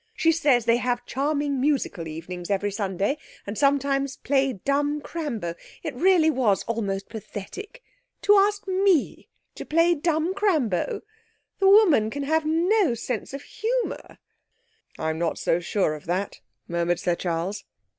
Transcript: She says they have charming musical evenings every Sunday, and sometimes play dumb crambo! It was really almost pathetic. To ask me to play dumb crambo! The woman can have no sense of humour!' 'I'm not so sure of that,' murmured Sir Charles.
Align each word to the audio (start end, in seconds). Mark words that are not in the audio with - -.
She 0.15 0.31
says 0.31 0.65
they 0.65 0.77
have 0.77 1.05
charming 1.05 1.61
musical 1.61 2.07
evenings 2.07 2.49
every 2.49 2.71
Sunday, 2.71 3.19
and 3.45 3.55
sometimes 3.55 4.17
play 4.17 4.53
dumb 4.53 4.99
crambo! 4.99 5.53
It 5.83 5.93
was 5.93 6.01
really 6.01 6.31
almost 6.31 7.07
pathetic. 7.07 7.83
To 8.23 8.35
ask 8.35 8.67
me 8.67 9.29
to 9.53 9.63
play 9.63 9.93
dumb 9.93 10.33
crambo! 10.33 11.01
The 11.59 11.69
woman 11.69 12.09
can 12.09 12.23
have 12.23 12.45
no 12.47 12.95
sense 12.95 13.31
of 13.31 13.43
humour!' 13.43 14.17
'I'm 14.97 15.19
not 15.19 15.37
so 15.37 15.59
sure 15.59 15.93
of 15.93 16.07
that,' 16.07 16.41
murmured 16.67 16.99
Sir 16.99 17.13
Charles. 17.13 17.63